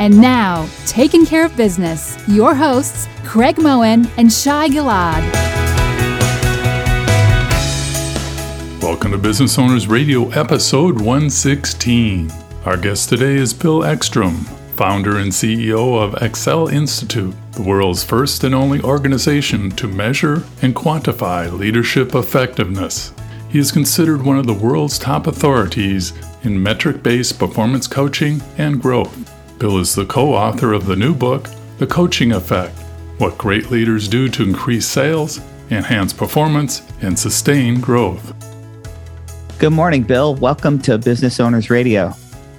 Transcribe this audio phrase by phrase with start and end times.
[0.00, 5.20] And now, taking care of business, your hosts, Craig Moen and Shai Gilad.
[8.82, 12.32] Welcome to Business Owners Radio, episode 116.
[12.64, 14.36] Our guest today is Bill Eckstrom,
[14.74, 20.74] founder and CEO of EcSell Institute, the world's first and only organization to measure and
[20.74, 23.12] quantify leadership effectiveness.
[23.50, 28.80] He is considered one of the world's top authorities in metric based performance coaching and
[28.80, 29.36] growth.
[29.60, 32.74] Bill is the co author of the new book, The Coaching Effect
[33.18, 35.38] What Great Leaders Do to Increase Sales,
[35.70, 38.32] Enhance Performance, and Sustain Growth.
[39.58, 40.34] Good morning, Bill.
[40.34, 42.08] Welcome to Business Owners Radio.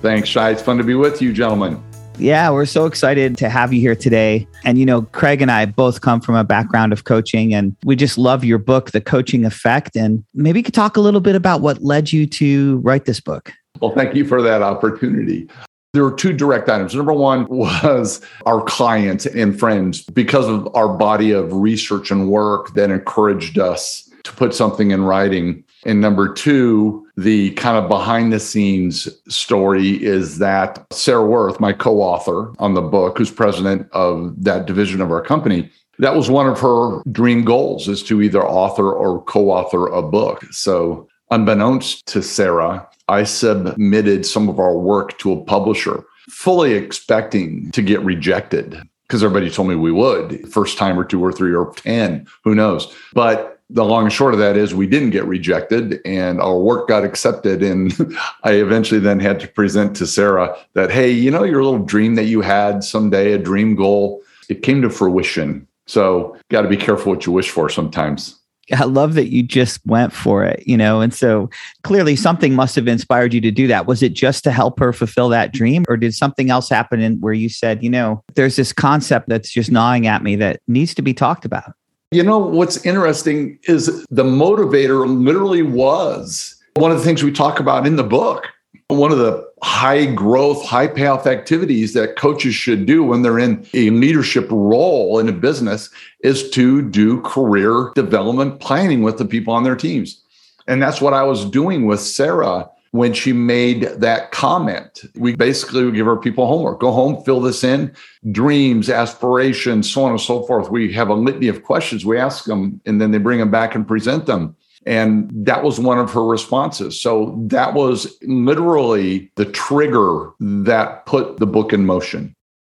[0.04, 0.52] Thanks, Shai.
[0.52, 1.84] It's fun to be with you, gentlemen.
[2.20, 4.48] Yeah, we're so excited to have you here today.
[4.64, 7.96] And, you know, Craig and I both come from a background of coaching, and we
[7.96, 9.96] just love your book, The Coaching Effect.
[9.96, 13.20] And maybe you could talk a little bit about what led you to write this
[13.20, 13.52] book.
[13.82, 15.50] Well, thank you for that opportunity.
[15.94, 16.96] There were two direct items.
[16.96, 22.74] Number one was our clients and friends, because of our body of research and work
[22.76, 25.66] that encouraged us to put something in writing.
[25.86, 31.74] And number two, the kind of behind the scenes story is that Sarah Wirth, my
[31.74, 36.30] co author on the book, who's president of that division of our company, that was
[36.30, 40.46] one of her dream goals is to either author or co author a book.
[40.52, 47.70] So, unbeknownst to Sarah, I submitted some of our work to a publisher, fully expecting
[47.72, 51.54] to get rejected because everybody told me we would first time or two or three
[51.54, 52.96] or 10, who knows.
[53.14, 56.88] But the long and short of that is we didn't get rejected and our work
[56.88, 57.62] got accepted.
[57.62, 57.94] And
[58.44, 62.16] I eventually then had to present to Sarah that, hey, you know, your little dream
[62.16, 65.68] that you had someday, a dream goal, it came to fruition.
[65.86, 68.41] So got to be careful what you wish for sometimes.
[68.78, 71.02] I love that you just went for it, you know.
[71.02, 71.50] And so
[71.84, 73.86] clearly something must have inspired you to do that.
[73.86, 77.20] Was it just to help her fulfill that dream or did something else happen in
[77.20, 80.94] where you said, you know, there's this concept that's just gnawing at me that needs
[80.96, 81.74] to be talked about?
[82.12, 87.60] You know, what's interesting is the motivator literally was one of the things we talk
[87.60, 88.48] about in the book.
[88.88, 93.66] One of the high growth, high payoff activities that coaches should do when they're in
[93.74, 95.90] a leadership role in a business
[96.22, 100.22] is to do career development planning with the people on their teams.
[100.68, 105.04] And that's what I was doing with Sarah when she made that comment.
[105.16, 107.94] We basically would give our people homework go home, fill this in
[108.32, 110.70] dreams, aspirations, so on and so forth.
[110.70, 113.76] We have a litany of questions we ask them, and then they bring them back
[113.76, 114.56] and present them.
[114.86, 117.00] And that was one of her responses.
[117.00, 122.36] So that was literally the trigger that put the book in motion.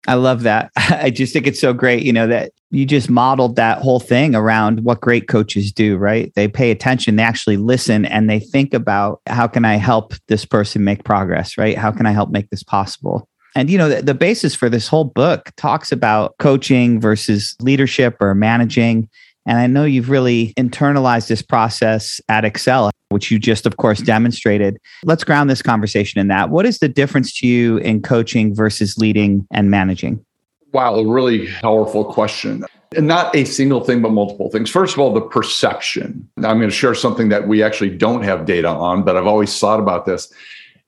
[0.09, 0.71] I love that.
[0.77, 4.35] I just think it's so great, you know, that you just modeled that whole thing
[4.35, 6.33] around what great coaches do, right?
[6.35, 10.45] They pay attention, they actually listen, and they think about how can I help this
[10.45, 11.79] person make progress, right?
[11.79, 13.29] How can I help make this possible?
[13.55, 18.17] And, you know, the, the basis for this whole book talks about coaching versus leadership
[18.21, 19.09] or managing.
[19.47, 24.01] And I know you've really internalized this process at EcSell, which you just, of course,
[24.01, 24.79] demonstrated.
[25.05, 26.51] Let's ground this conversation in that.
[26.51, 30.25] What is the difference to you in coaching versus leading and managing?
[30.73, 32.65] Wow, a really powerful question.
[32.97, 34.71] And not a single thing, but multiple things.
[34.71, 36.29] First of all, the perception.
[36.37, 39.27] Now, I'm going to share something that we actually don't have data on, but I've
[39.27, 40.33] always thought about this.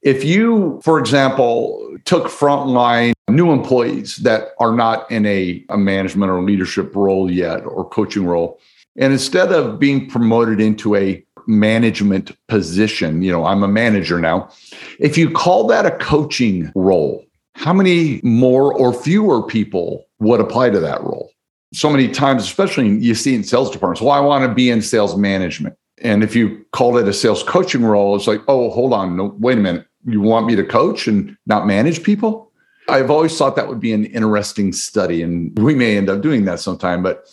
[0.02, 6.30] If you, for example, took frontline new employees that are not in a, a management
[6.30, 8.58] or leadership role yet or coaching role,
[8.96, 14.50] and instead of being promoted into a management position, you know, I'm a manager now,
[14.98, 17.24] if you call that a coaching role,
[17.54, 21.30] how many more or fewer people would apply to that role?
[21.72, 24.80] So many times, especially you see in sales departments, well, I want to be in
[24.80, 25.76] sales management.
[26.02, 29.36] And if you call it a sales coaching role, it's like, oh, hold on, no,
[29.38, 32.43] wait a minute you want me to coach and not manage people?
[32.88, 36.44] I've always thought that would be an interesting study, and we may end up doing
[36.44, 37.02] that sometime.
[37.02, 37.26] But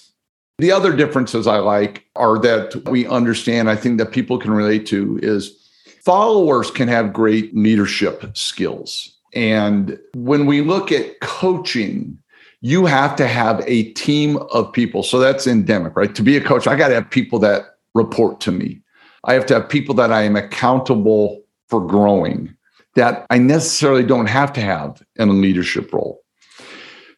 [0.58, 4.86] the other differences I like are that we understand, I think that people can relate
[4.88, 5.58] to is
[6.06, 9.18] followers can have great leadership skills.
[9.34, 12.18] And when we look at coaching,
[12.62, 15.04] you have to have a team of people.
[15.04, 16.14] So that's endemic, right?
[16.14, 18.82] To be a coach, I got to have people that report to me.
[19.24, 22.56] I have to have people that I am accountable for growing
[22.96, 26.22] that I necessarily don't have to have in a leadership role.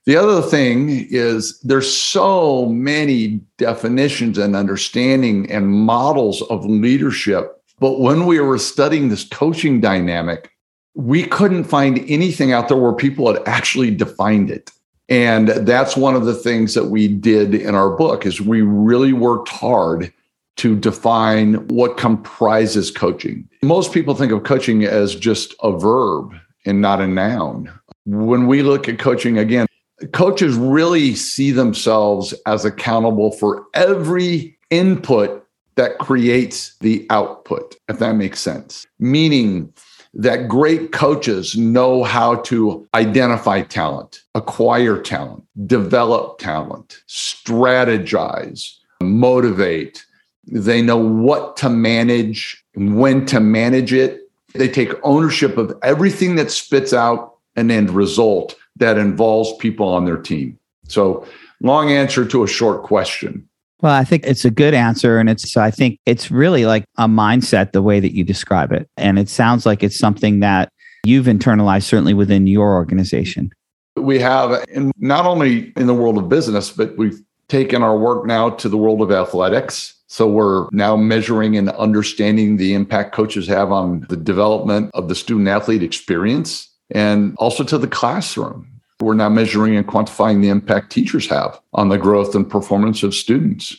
[0.06, 7.62] The other thing is there's so many definitions and understanding and models of leadership.
[7.80, 10.52] But when we were studying this coaching dynamic,
[10.94, 14.72] we couldn't find anything out there where people had actually defined it.
[15.10, 19.14] And that's one of the things that we did in our book is we really
[19.14, 20.14] worked hard
[20.58, 23.48] to define what comprises coaching.
[23.62, 26.34] Most people think of coaching as just a verb
[26.66, 27.72] and not a noun.
[28.06, 29.66] when we look at coaching again,
[30.12, 35.46] coaches really see themselves as accountable for every input
[35.76, 38.86] that creates the output, if that makes sense.
[39.00, 39.74] Meaning
[40.14, 50.06] that great coaches know how to identify talent, acquire talent, develop talent, strategize, motivate.
[50.46, 54.22] They know what to manage, when to manage it.
[54.54, 60.06] They take ownership of everything that spits out an end result that involves people on
[60.06, 60.58] their team.
[60.88, 61.26] So,
[61.62, 63.48] long answer to a short question.
[63.82, 65.20] Well, I think it's a good answer.
[65.20, 68.90] And it's, I think it's really like a mindset, the way that you describe it.
[68.96, 70.70] And it sounds like it's something that
[71.06, 73.52] you've internalized, certainly within your organization.
[73.98, 78.26] We have, and not only in the world of business, but we've taken our work
[78.26, 79.93] now to the world of athletics.
[80.14, 85.16] So we're now measuring and understanding the impact coaches have on the development of the
[85.16, 88.70] student athlete experience and also to the classroom.
[89.00, 93.16] We're now measuring and quantifying the impact teachers have on the growth and performance of
[93.16, 93.76] students.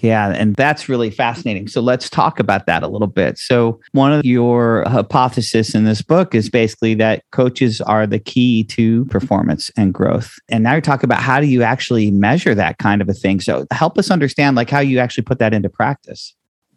[0.00, 1.68] Yeah, and that's really fascinating.
[1.68, 3.38] So let's talk about that a little bit.
[3.38, 8.64] So, one of your hypotheses in this book is basically that coaches are the key
[8.64, 10.34] to performance and growth.
[10.48, 13.40] And now you're talking about how do you actually measure that kind of a thing?
[13.40, 16.34] So, help us understand like how you actually put that into practice.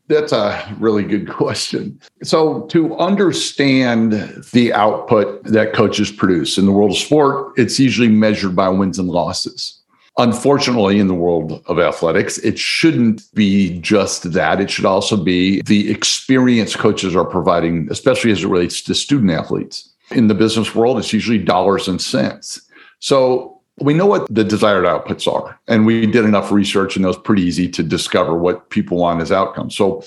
[0.08, 2.00] That's a really good question.
[2.24, 4.14] So, to understand
[4.52, 9.00] the output that coaches produce in the world of sport, it's usually measured by wins
[9.00, 9.80] and losses.
[10.18, 14.62] Unfortunately, in the world of athletics, it shouldn't be just that.
[14.62, 19.32] It should also be the experience coaches are providing, especially as it relates to student
[19.32, 19.90] athletes.
[20.12, 22.62] In the business world, it's usually dollars and cents.
[23.00, 27.08] So, we know what the desired outputs are, and we did enough research, and it
[27.08, 29.76] was pretty easy to discover what people want as outcomes.
[29.76, 30.04] So,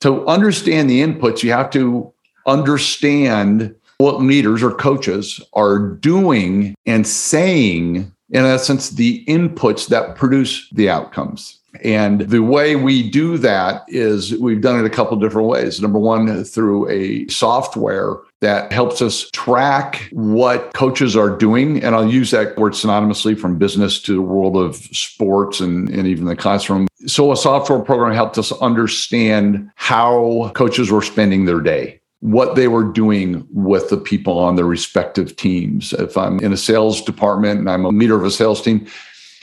[0.00, 2.12] to understand the inputs, you have to
[2.44, 10.68] understand what leaders or coaches are doing and saying, in essence, the inputs that produce
[10.70, 11.60] the outcomes.
[11.82, 15.80] And the way we do that is we've done it a couple different ways.
[15.80, 21.82] Number one, through a software that helps us track what coaches are doing.
[21.82, 26.06] And I'll use that word synonymously from business to the world of sports and, and
[26.06, 26.88] even the classroom.
[27.06, 32.66] So a software program helped us understand how coaches were spending their day what they
[32.66, 35.92] were doing with the people on their respective teams.
[35.92, 38.84] If I'm in a sales department and I'm a leader of a sales team,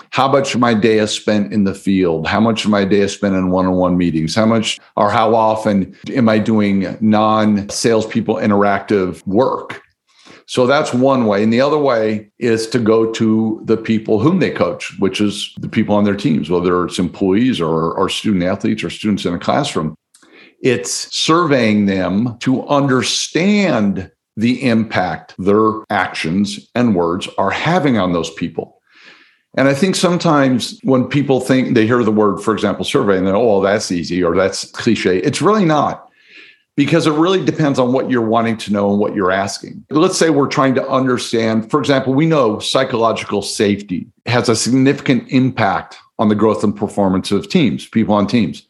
[0.09, 2.27] how much of my day is spent in the field?
[2.27, 4.35] How much of my day is spent in one-on-one meetings?
[4.35, 9.81] How much or how often am i doing non-salespeople interactive work?
[10.45, 11.41] So that's one way.
[11.41, 15.55] And the other way is to go to the people whom they coach which is
[15.57, 19.33] the people on their teams whether it's employees or, or student athletes or students in
[19.33, 19.95] a classroom
[20.63, 28.31] it's surveying them to understand the impact their actions and words are having on those
[28.31, 28.73] people
[29.55, 33.27] and I think sometimes when people think they hear the word, for example, survey, and
[33.27, 36.09] then, oh, that's easy or that's cliche, it's really not
[36.75, 39.85] because it really depends on what you're wanting to know and what you're asking.
[39.91, 45.29] Let's say we're trying to understand, for example, we know psychological safety has a significant
[45.29, 48.67] impact on the growth and performance of teams, people on teams.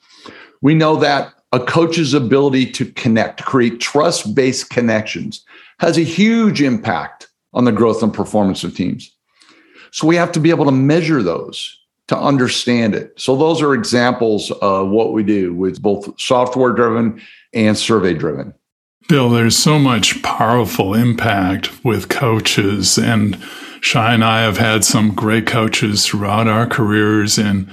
[0.62, 5.45] We know that a coach's ability to connect, create trust based connections,
[5.79, 9.15] has a huge impact on the growth and performance of teams.
[9.91, 13.13] So we have to be able to measure those to understand it.
[13.17, 17.22] So those are examples of what we do with both software driven
[17.53, 18.55] and survey driven.
[19.07, 23.41] Bill, there's so much powerful impact with coaches and
[23.81, 27.69] Shai and I have had some great coaches throughout our careers and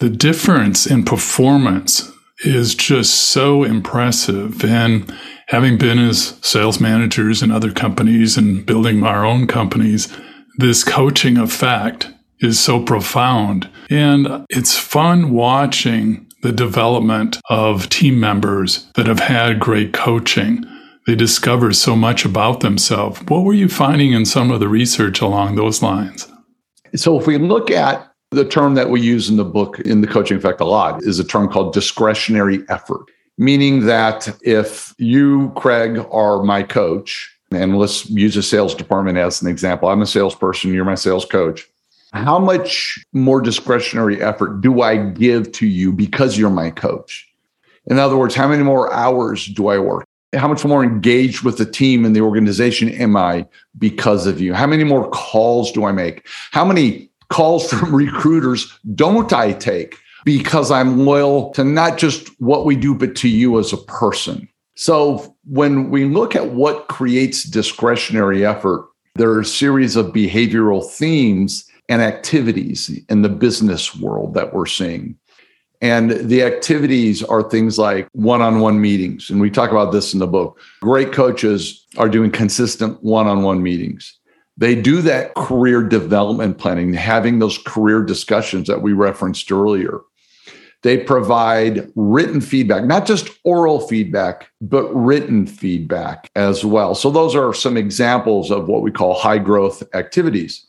[0.00, 2.11] the difference in performance
[2.44, 4.64] is just so impressive.
[4.64, 5.12] And
[5.48, 10.14] having been as sales managers in other companies and building our own companies,
[10.58, 13.68] this coaching effect is so profound.
[13.88, 20.64] And it's fun watching the development of team members that have had great coaching.
[21.06, 23.20] They discover so much about themselves.
[23.22, 26.28] What were you finding in some of the research along those lines?
[26.94, 30.06] So, if we look at the term that we use in the book, in the
[30.06, 33.04] coaching effect a lot, is a term called discretionary effort,
[33.38, 39.42] meaning that if you, Craig, are my coach, and let's use a sales department as
[39.42, 39.88] an example.
[39.88, 41.68] I'm a salesperson, you're my sales coach.
[42.12, 47.28] How much more discretionary effort do I give to you because you're my coach?
[47.86, 50.06] In other words, how many more hours do I work?
[50.34, 53.46] How much more engaged with the team and the organization am I
[53.78, 54.54] because of you?
[54.54, 56.26] How many more calls do I make?
[56.52, 62.64] How many calls from recruiters don't I take because I'm loyal to not just what
[62.64, 64.48] we do, but to you as a person?
[64.76, 70.88] So when we look at what creates discretionary effort, There are a series of behavioral
[70.88, 75.18] themes and activities in the business world that we're seeing.
[75.82, 79.28] And the activities are things like one on one meetings.
[79.28, 80.58] And we talk about this in the book.
[80.80, 84.18] Great coaches are doing consistent one on one meetings.
[84.56, 90.00] They do that career development planning, having those career discussions that we referenced earlier.
[90.82, 96.94] They provide written feedback, not just oral feedback, but written feedback as well.
[96.94, 100.66] So, those are some examples of what we call high growth activities.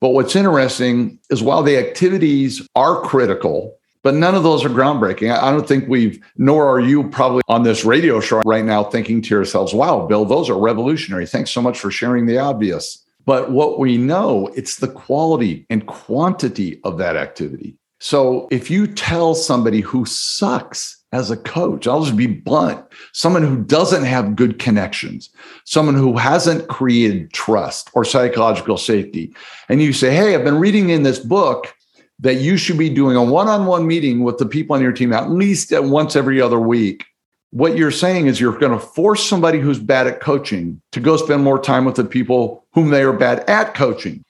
[0.00, 5.32] But what's interesting is while the activities are critical, but none of those are groundbreaking.
[5.32, 9.22] I don't think we've, nor are you probably on this radio show right now thinking
[9.22, 11.24] to yourselves, wow, Bill, those are revolutionary.
[11.24, 13.01] Thanks so much for sharing the obvious.
[13.24, 17.76] But what we know, it's the quality and quantity of that activity.
[18.00, 23.42] So if you tell somebody who sucks as a coach, I'll just be blunt, someone
[23.42, 25.30] who doesn't have good connections,
[25.64, 29.32] someone who hasn't created trust or psychological safety,
[29.68, 31.72] and you say, Hey, I've been reading in this book
[32.18, 34.92] that you should be doing a one on one meeting with the people on your
[34.92, 37.04] team at least once every other week.
[37.52, 41.18] What you're saying is you're going to force somebody who's bad at coaching to go
[41.18, 44.24] spend more time with the people whom they are bad at coaching.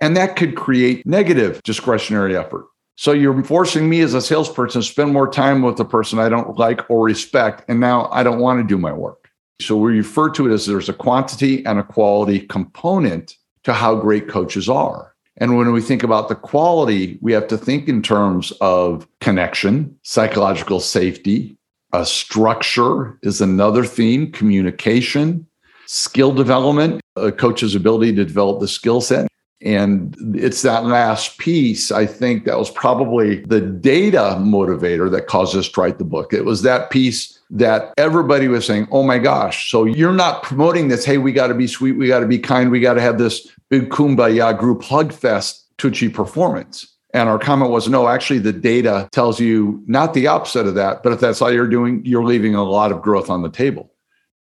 [0.00, 2.66] And that could create negative discretionary effort.
[2.96, 6.28] So you're forcing me as a salesperson to spend more time with the person I
[6.28, 7.62] don't like or respect.
[7.68, 9.30] And now I don't want to do my work.
[9.60, 13.94] So we refer to it as there's a quantity and a quality component to how
[13.94, 15.14] great coaches are.
[15.36, 19.96] And when we think about the quality, we have to think in terms of connection,
[20.02, 21.56] psychological safety,
[21.96, 25.46] a structure is another theme, communication,
[25.86, 29.28] skill development, a coach's ability to develop the skill set.
[29.62, 35.56] And it's that last piece, I think, that was probably the data motivator that caused
[35.56, 36.34] us to write the book.
[36.34, 40.88] It was that piece that everybody was saying, oh my gosh, so you're not promoting
[40.88, 43.00] this, hey, we got to be sweet, we got to be kind, we got to
[43.00, 46.95] have this big kumbaya group hug fest to achieve performance.
[47.16, 51.02] And our comment was no, actually, the data tells you not the opposite of that.
[51.02, 53.90] But if that's all you're doing, you're leaving a lot of growth on the table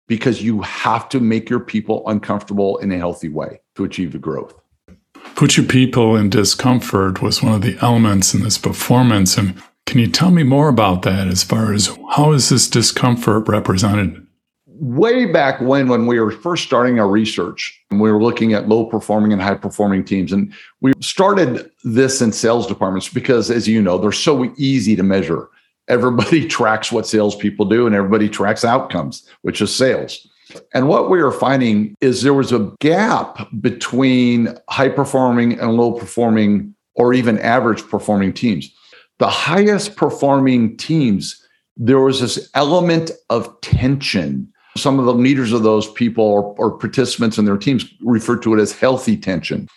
[0.07, 4.17] because you have to make your people uncomfortable in a healthy way to achieve the
[4.17, 4.55] growth.
[5.35, 9.37] Put your people in discomfort was one of the elements in this performance.
[9.37, 13.47] And can you tell me more about that as far as how is this discomfort
[13.47, 14.22] represented?
[14.83, 18.67] Way back when, when we were first starting our research, and we were looking at
[18.67, 23.65] low performing and high performing teams, and we started this in sales departments because, as
[23.65, 25.47] you know, they're so easy to measure.
[25.87, 30.27] Everybody tracks what salespeople do, and everybody tracks outcomes, which is sales.
[30.73, 35.93] And what we were finding is there was a gap between high performing and low
[35.93, 38.69] performing, or even average performing teams.
[39.19, 41.41] The highest performing teams,
[41.77, 44.52] there was this element of tension.
[44.75, 48.53] Some of the leaders of those people or, or participants in their teams refer to
[48.53, 49.69] it as healthy tension.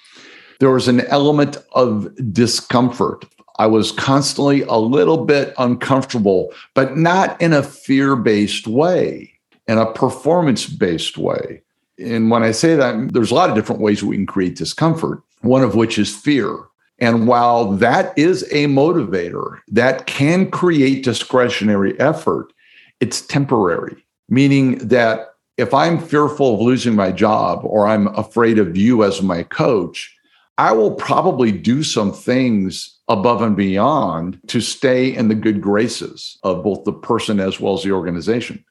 [0.59, 3.27] There was an element of discomfort.
[3.59, 9.37] I was constantly a little bit uncomfortable, but not in a fear based way
[9.67, 11.63] in a performance based way.
[11.99, 15.23] And when I say that, there's a lot of different ways we can create discomfort,
[15.41, 16.57] one of which is fear.
[16.99, 22.53] And while that is a motivator that can create discretionary effort,
[23.01, 28.77] it's temporary, meaning that if I'm fearful of losing my job or I'm afraid of
[28.77, 30.15] you as my coach,
[30.59, 36.39] I will probably do some things above and beyond to stay in the good graces
[36.43, 38.65] of both the person as well as the organization.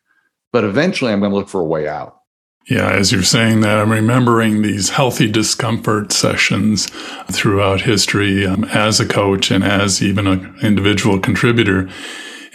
[0.52, 2.20] But eventually, I'm going to look for a way out.
[2.68, 6.88] Yeah, as you're saying that, I'm remembering these healthy discomfort sessions
[7.32, 11.88] throughout history um, as a coach and as even an individual contributor.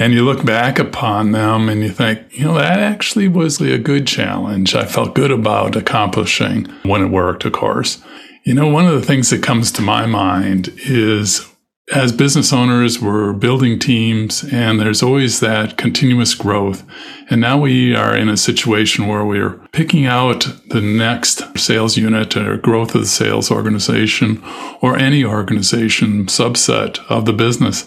[0.01, 3.77] And you look back upon them and you think, you know, that actually was a
[3.77, 4.75] good challenge.
[4.75, 8.03] I felt good about accomplishing when it worked, of course.
[8.45, 11.47] You know, one of the things that comes to my mind is
[11.93, 16.83] as business owners, we're building teams and there's always that continuous growth.
[17.29, 22.39] And now we are in a situation where we're picking out the next sales unit
[22.39, 24.43] or growth of the sales organization
[24.81, 27.87] or any organization subset of the business.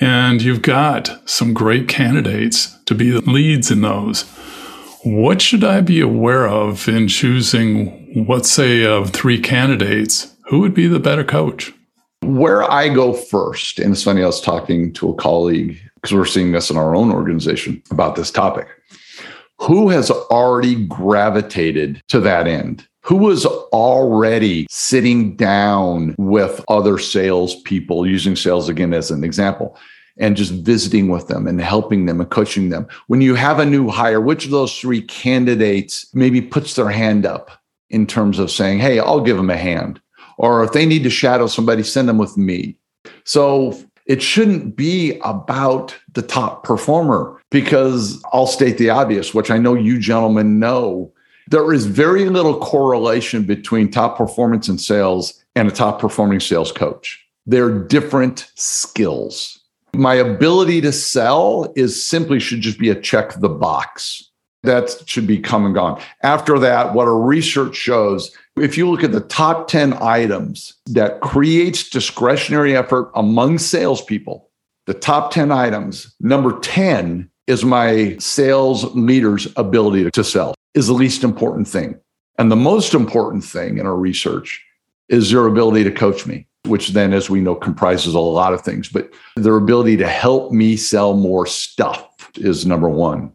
[0.00, 4.22] And you've got some great candidates to be the leads in those.
[5.04, 10.34] What should I be aware of in choosing, let's say, of three candidates?
[10.46, 11.72] Who would be the better coach?
[12.22, 16.24] Where I go first, and it's funny, I was talking to a colleague because we're
[16.24, 18.68] seeing this in our own organization about this topic.
[19.60, 22.86] Who has already gravitated to that end?
[23.02, 29.76] Who was already sitting down with other salespeople, using sales again as an example,
[30.18, 32.86] and just visiting with them and helping them and coaching them?
[33.06, 37.24] When you have a new hire, which of those three candidates maybe puts their hand
[37.24, 37.50] up
[37.90, 40.00] in terms of saying, hey, I'll give them a hand.
[40.36, 42.76] Or if they need to shadow somebody, send them with me.
[43.24, 49.58] So it shouldn't be about the top performer because I'll state the obvious, which I
[49.58, 51.12] know you gentlemen know.
[51.50, 56.70] There is very little correlation between top performance in sales and a top performing sales
[56.70, 57.24] coach.
[57.46, 59.58] They're different skills.
[59.94, 64.30] My ability to sell is simply should just be a check the box.
[64.62, 65.98] That should be come and gone.
[66.22, 71.22] After that, what our research shows, if you look at the top 10 items that
[71.22, 74.50] creates discretionary effort among salespeople,
[74.84, 80.92] the top 10 items, number 10 is my sales leader's ability to sell, is the
[80.92, 81.98] least important thing.
[82.38, 84.64] And the most important thing in our research
[85.08, 88.60] is their ability to coach me, which then, as we know, comprises a lot of
[88.60, 88.88] things.
[88.88, 92.06] But their ability to help me sell more stuff
[92.36, 93.32] is number one.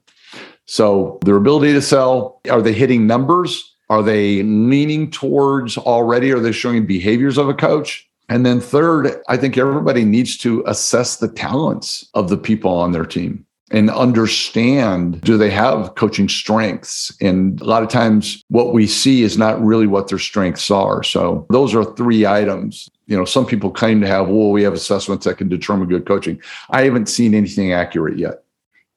[0.65, 3.75] So their ability to sell, are they hitting numbers?
[3.89, 6.31] Are they leaning towards already?
[6.31, 8.09] Are they showing behaviors of a coach?
[8.29, 12.93] And then third, I think everybody needs to assess the talents of the people on
[12.93, 18.73] their team and understand do they have coaching strengths and a lot of times what
[18.73, 23.17] we see is not really what their strengths are so those are three items you
[23.17, 26.39] know some people claim to have well we have assessments that can determine good coaching
[26.69, 28.43] i haven't seen anything accurate yet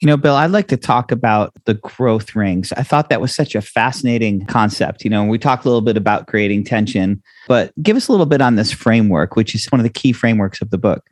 [0.01, 2.71] you know, Bill, I'd like to talk about the growth rings.
[2.73, 5.05] I thought that was such a fascinating concept.
[5.05, 8.27] You know, we talked a little bit about creating tension, but give us a little
[8.27, 11.09] bit on this framework, which is one of the key frameworks of the book.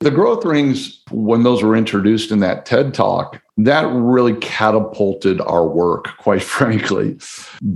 [0.00, 5.66] The growth rings, when those were introduced in that TED talk, that really catapulted our
[5.66, 7.18] work, quite frankly,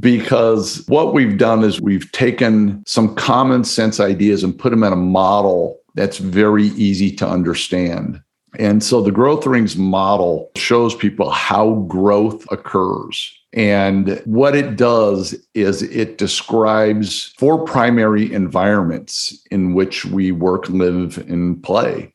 [0.01, 4.93] because what we've done is we've taken some common sense ideas and put them in
[4.95, 8.23] a model that's very easy to understand.
[8.59, 13.39] And so the growth rings model shows people how growth occurs.
[13.53, 21.19] And what it does is it describes four primary environments in which we work, live,
[21.19, 22.14] and play.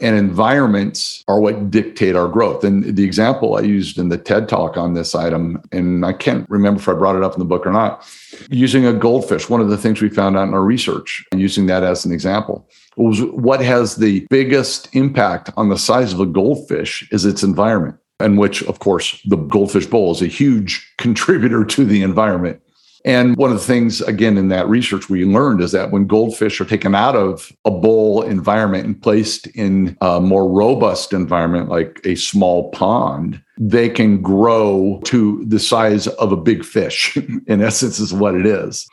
[0.00, 2.64] And environments are what dictate our growth.
[2.64, 6.48] And the example I used in the TED talk on this item, and I can't
[6.50, 8.04] remember if I brought it up in the book or not,
[8.50, 11.84] using a goldfish, one of the things we found out in our research, using that
[11.84, 17.08] as an example was what has the biggest impact on the size of a goldfish
[17.10, 21.84] is its environment, and which, of course, the goldfish bowl is a huge contributor to
[21.84, 22.60] the environment.
[23.04, 26.58] And one of the things, again, in that research we learned is that when goldfish
[26.58, 32.00] are taken out of a bowl environment and placed in a more robust environment, like
[32.04, 37.98] a small pond, they can grow to the size of a big fish, in essence,
[37.98, 38.88] is what it is.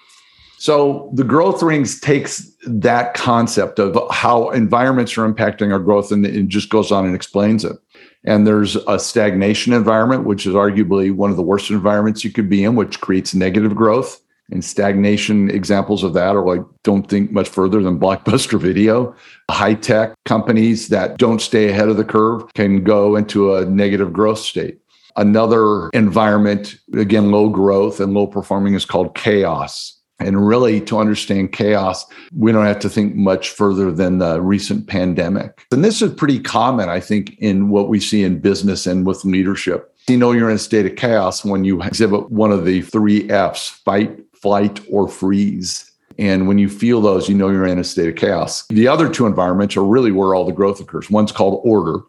[0.58, 6.24] So the growth rings takes that concept of how environments are impacting our growth and
[6.24, 7.78] it just goes on and explains it.
[8.24, 12.50] And there's a stagnation environment, which is arguably one of the worst environments you could
[12.50, 14.22] be in, which creates negative growth.
[14.52, 19.16] And stagnation examples of that are like, don't think much further than Blockbuster Video.
[19.50, 24.12] High tech companies that don't stay ahead of the curve can go into a negative
[24.12, 24.80] growth state.
[25.16, 30.01] Another environment, again, low growth and low performing, is called chaos.
[30.26, 32.06] And really, to understand chaos,
[32.36, 35.66] we don't have to think much further than the recent pandemic.
[35.72, 39.26] And this is pretty common, I think, in what we see in business and with
[39.26, 39.94] leadership.
[40.08, 43.30] You know, you're in a state of chaos when you exhibit one of the three
[43.30, 45.92] F's fight, flight, or freeze.
[46.18, 48.66] And when you feel those, you know you're in a state of chaos.
[48.68, 51.10] The other two environments are really where all the growth occurs.
[51.10, 52.00] One's called order.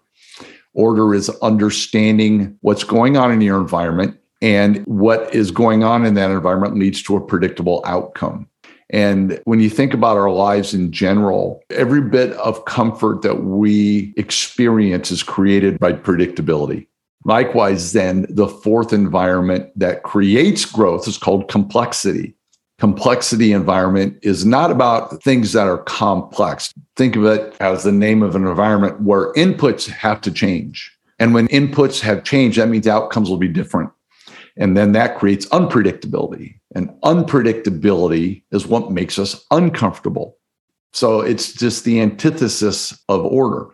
[0.75, 6.15] Order is understanding what's going on in your environment and what is going on in
[6.15, 8.49] that environment leads to a predictable outcome.
[8.91, 14.13] And when you think about our lives in general, every bit of comfort that we
[14.19, 16.87] experience is created by predictability.
[17.25, 22.35] Likewise, then, the fourth environment that creates growth is called complexity.
[22.81, 26.75] Complexity environment is not about things that are complex.
[26.97, 30.91] Think of it as the name of an environment where inputs have to change.
[31.21, 33.91] And when inputs have changed, that means outcomes will be different.
[34.57, 36.59] And then that creates unpredictability.
[36.75, 40.37] And unpredictability is what makes us uncomfortable.
[40.93, 43.69] So it's just the antithesis of order.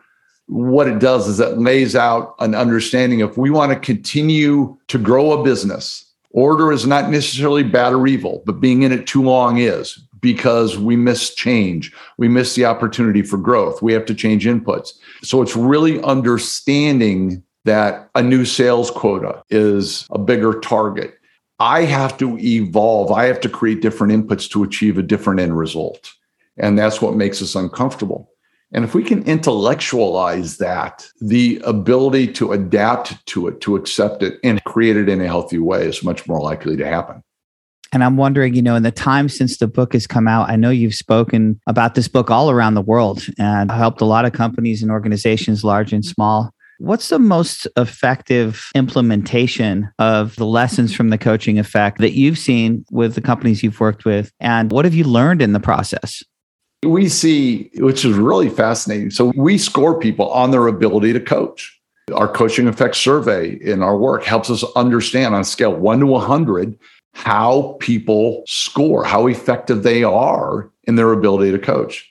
[0.47, 4.99] What it does is it lays out an understanding if we want to continue to
[4.99, 9.23] grow a business, order is not necessarily bad or evil, but being in it too
[9.23, 11.93] long is because we miss change.
[12.17, 13.83] We miss the opportunity for growth.
[13.83, 14.93] We have to change inputs.
[15.23, 21.15] So it's really understanding that a new sales quota is a bigger target.
[21.61, 23.13] I have to evolve.
[23.13, 26.13] I have to create different inputs to achieve a different end result.
[26.57, 28.31] And that's what makes us uncomfortable.
[28.73, 34.39] And if we can intellectualize that, the ability to adapt to it, to accept it,
[34.45, 37.23] and create it in a healthy way is much more likely to happen.
[37.93, 40.57] And I'm wondering, you know, in the time since the book has come out, I
[40.57, 44.33] know you've spoken about this book all around the world and helped a lot of
[44.33, 46.53] companies and organizations, large and small.
[46.79, 52.85] What's the most effective implementation of the lessons from the coaching effect that you've seen
[52.93, 54.31] with the companies you've worked with?
[54.39, 56.23] And what have you learned in the process?
[56.85, 59.11] We see, which is really fascinating.
[59.11, 61.77] So we score people on their ability to coach.
[62.15, 66.79] Our coaching effect survey in our work helps us understand on scale one to 100
[67.15, 72.09] how people score, how effective they are in their ability to coach.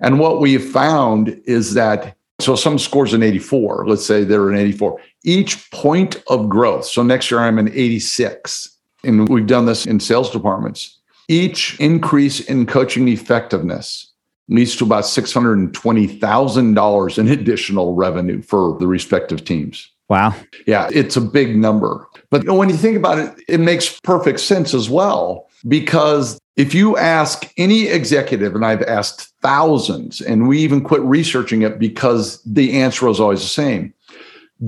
[0.00, 4.50] And what we have found is that so some scores an 84, let's say they're
[4.50, 5.00] an 84.
[5.24, 10.00] Each point of growth, so next year I'm an 86, and we've done this in
[10.00, 10.98] sales departments.
[11.28, 14.12] Each increase in coaching effectiveness
[14.48, 19.90] leads to about $620,000 in additional revenue for the respective teams.
[20.08, 20.34] Wow.
[20.66, 22.06] Yeah, it's a big number.
[22.30, 25.44] But when you think about it, it makes perfect sense as well.
[25.66, 31.62] Because if you ask any executive, and I've asked thousands, and we even quit researching
[31.62, 33.94] it because the answer was always the same.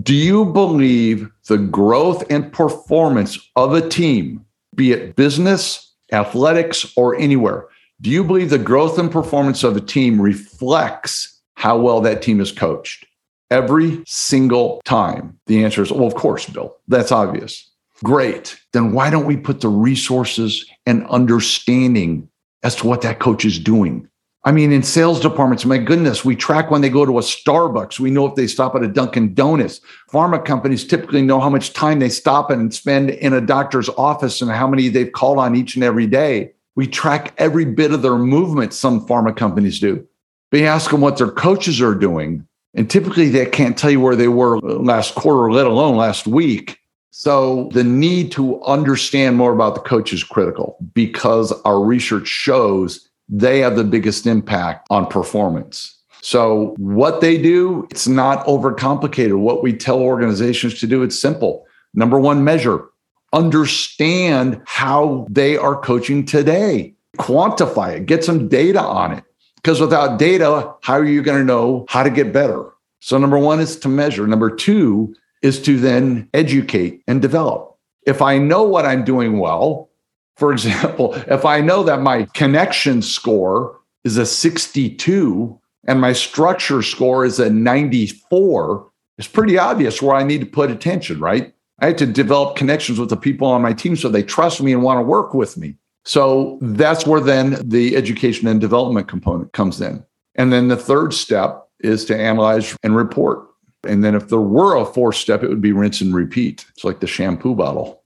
[0.00, 4.44] Do you believe the growth and performance of a team,
[4.76, 7.66] be it business, athletics, or anywhere,
[8.00, 12.40] do you believe the growth and performance of a team reflects how well that team
[12.40, 13.04] is coached?
[13.50, 15.40] Every single time.
[15.46, 16.76] The answer is, well, of course, Bill.
[16.86, 17.68] That's obvious.
[18.02, 18.58] Great.
[18.72, 22.28] Then why don't we put the resources and understanding
[22.62, 24.08] as to what that coach is doing?
[24.42, 28.00] I mean, in sales departments, my goodness, we track when they go to a Starbucks.
[28.00, 29.82] We know if they stop at a Dunkin' Donuts.
[30.10, 34.40] Pharma companies typically know how much time they stop and spend in a doctor's office
[34.40, 36.52] and how many they've called on each and every day.
[36.74, 40.06] We track every bit of their movement, some pharma companies do.
[40.50, 44.00] But you ask them what their coaches are doing, and typically they can't tell you
[44.00, 46.79] where they were last quarter, let alone last week.
[47.10, 53.08] So the need to understand more about the coach is critical because our research shows
[53.28, 55.96] they have the biggest impact on performance.
[56.22, 59.38] So what they do, it's not overcomplicated.
[59.38, 61.66] What we tell organizations to do, it's simple.
[61.94, 62.84] Number one, measure.
[63.32, 66.94] Understand how they are coaching today.
[67.18, 69.24] Quantify it, get some data on it.
[69.56, 72.70] Because without data, how are you going to know how to get better?
[73.00, 74.26] So, number one is to measure.
[74.26, 77.76] Number two is to then educate and develop.
[78.06, 79.90] If I know what I'm doing well,
[80.36, 86.82] for example, if I know that my connection score is a 62 and my structure
[86.82, 91.52] score is a 94, it's pretty obvious where I need to put attention, right?
[91.80, 94.72] I had to develop connections with the people on my team so they trust me
[94.72, 95.76] and want to work with me.
[96.04, 100.04] So that's where then the education and development component comes in.
[100.34, 103.46] And then the third step is to analyze and report.
[103.84, 106.66] And then if there were a fourth step, it would be rinse and repeat.
[106.70, 108.02] It's like the shampoo bottle.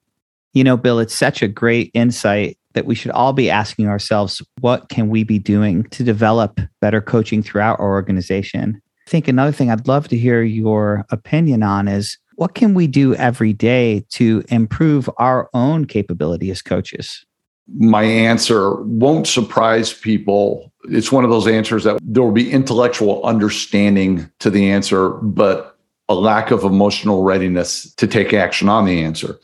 [0.52, 4.42] You know, Bill, it's such a great insight that we should all be asking ourselves
[4.60, 8.80] what can we be doing to develop better coaching throughout our organization?
[9.06, 12.86] I think another thing I'd love to hear your opinion on is what can we
[12.86, 17.24] do every day to improve our own capability as coaches?
[17.66, 20.72] My answer won't surprise people.
[20.84, 25.78] It's one of those answers that there will be intellectual understanding to the answer, but
[26.08, 29.38] a lack of emotional readiness to take action on the answer.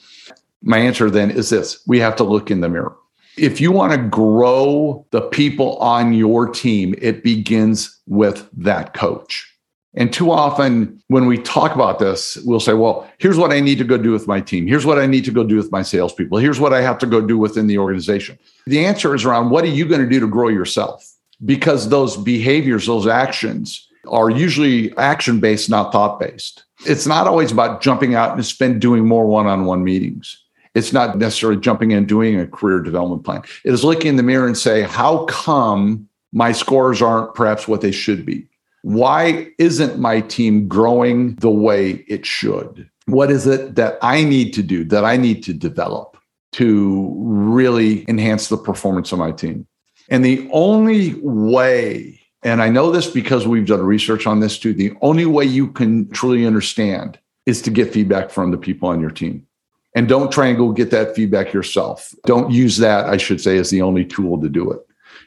[0.62, 2.94] My answer then is this we have to look in the mirror.
[3.38, 9.49] If you want to grow the people on your team, it begins with that coach.
[9.94, 13.78] And too often, when we talk about this, we'll say, well, here's what I need
[13.78, 14.68] to go do with my team.
[14.68, 16.38] Here's what I need to go do with my salespeople.
[16.38, 18.38] Here's what I have to go do within the organization.
[18.66, 21.12] The answer is around what are you going to do to grow yourself?
[21.44, 26.64] Because those behaviors, those actions are usually action based, not thought based.
[26.86, 30.40] It's not always about jumping out and spend doing more one on one meetings.
[30.74, 33.42] It's not necessarily jumping in doing a career development plan.
[33.64, 37.80] It is looking in the mirror and say, how come my scores aren't perhaps what
[37.80, 38.46] they should be?
[38.82, 42.88] Why isn't my team growing the way it should?
[43.06, 46.16] What is it that I need to do, that I need to develop
[46.52, 49.66] to really enhance the performance of my team?
[50.08, 54.72] And the only way, and I know this because we've done research on this too,
[54.72, 59.00] the only way you can truly understand is to get feedback from the people on
[59.00, 59.46] your team.
[59.94, 62.14] And don't try and go get that feedback yourself.
[62.24, 64.80] Don't use that, I should say, as the only tool to do it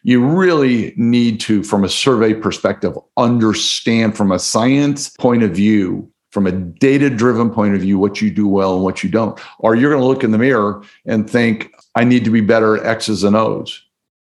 [0.03, 6.09] you really need to, from a survey perspective, understand from a science point of view,
[6.31, 9.39] from a data driven point of view, what you do well and what you don't.
[9.59, 12.77] Or you're going to look in the mirror and think, I need to be better
[12.77, 13.81] at X's and O's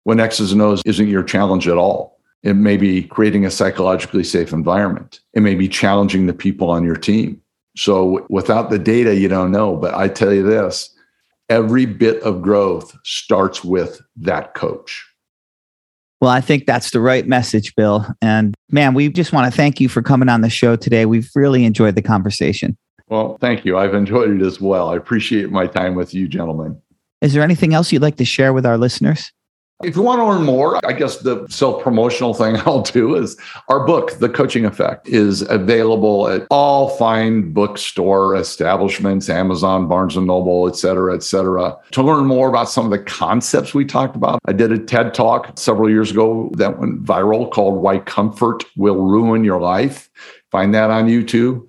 [0.04, 2.20] when X's and O's isn't your challenge at all.
[2.44, 5.20] It may be creating a psychologically safe environment.
[5.34, 7.40] It may be challenging the people on your team.
[7.78, 9.76] So without the data, you don't know.
[9.76, 10.90] But I tell you this
[11.50, 15.06] every bit of growth starts with that coach.
[16.22, 18.06] Well, I think that's the right message, Bill.
[18.22, 21.08] And man, we just want to thank you for coming on the show today.
[21.08, 22.78] We've really enjoyed the conversation.
[23.08, 23.78] Well, thank you.
[23.78, 24.90] I've enjoyed it as well.
[24.90, 26.80] I appreciate my time with you, gentlemen.
[27.22, 29.32] Is there anything else you'd like to share with our listeners?
[29.84, 33.38] If you want to learn more, I guess the self promotional thing I'll do is
[33.68, 40.28] our book, The Coaching Effect, is available at all fine bookstore establishments, Amazon, Barnes and
[40.28, 41.78] Noble, et cetera, et cetera.
[41.92, 45.14] To learn more about some of the concepts we talked about, I did a TED
[45.14, 50.10] talk several years ago that went viral called Why Comfort Will Ruin Your Life.
[50.52, 51.66] Find that on YouTube.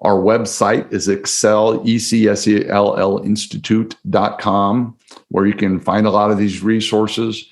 [0.00, 4.96] Our website is EcSell, E-C-S-E-L-L Institute.com,
[5.28, 7.50] where you can find a lot of these resources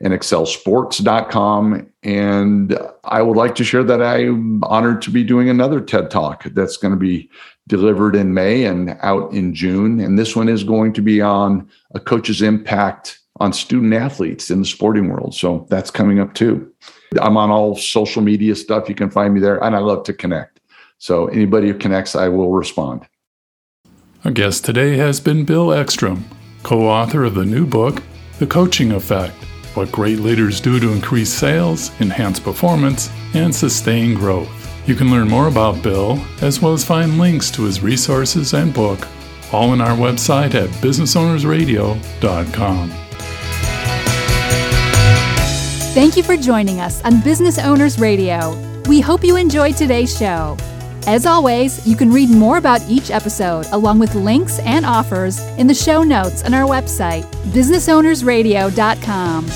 [0.00, 1.90] and ecsellsports.com.
[2.04, 6.44] And I would like to share that I'm honored to be doing another TED Talk
[6.44, 7.28] that's going to be
[7.66, 9.98] delivered in May and out in June.
[9.98, 14.60] And this one is going to be on a coach's impact on student athletes in
[14.60, 15.34] the sporting world.
[15.34, 16.72] So that's coming up too.
[17.20, 18.88] I'm on all social media stuff.
[18.88, 20.57] You can find me there, and I love to connect.
[20.98, 23.06] So anybody who connects, I will respond.
[24.24, 26.22] Our guest today has been Bill Eckstrom,
[26.64, 28.02] co author of the new book,
[28.40, 29.34] The Coaching Effect
[29.74, 34.50] What Great Leaders Do to Increase Sales, Enhance Performance, and Sustain Growth.
[34.88, 38.74] You can learn more about Bill, as well as find links to his resources and
[38.74, 39.06] book,
[39.52, 42.90] all on our website at businessownersradio.com.
[45.94, 48.56] Thank you for joining us on Business Owners Radio.
[48.88, 50.56] We hope you enjoyed today's show.
[51.06, 55.66] As always, you can read more about each episode along with links and offers in
[55.66, 59.46] the show notes on our website, businessownersradio.com.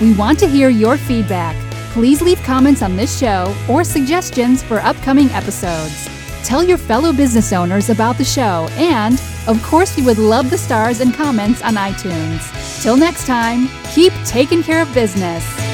[0.00, 1.56] We want to hear your feedback.
[1.92, 6.08] Please leave comments on this show or suggestions for upcoming episodes.
[6.44, 10.58] Tell your fellow business owners about the show, and, of course, we would love the
[10.58, 12.82] stars and comments on iTunes.
[12.82, 15.67] Till next time, keep taking care of business.